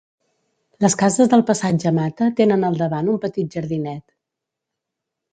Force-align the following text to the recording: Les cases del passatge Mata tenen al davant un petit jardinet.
Les 0.83 0.95
cases 1.01 1.27
del 1.33 1.43
passatge 1.49 1.91
Mata 1.97 2.29
tenen 2.39 2.65
al 2.69 2.77
davant 2.79 3.11
un 3.13 3.19
petit 3.27 3.57
jardinet. 3.57 4.03